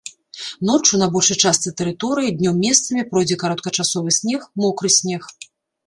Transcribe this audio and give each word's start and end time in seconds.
Ноччу 0.69 0.99
на 1.01 1.09
большай 1.15 1.37
частцы 1.49 1.73
тэрыторыі, 1.83 2.33
днём 2.41 2.55
месцамі 2.65 3.07
пройдзе 3.13 3.35
кароткачасовы 3.47 4.09
снег, 4.21 4.53
мокры 4.65 4.87
снег. 5.03 5.21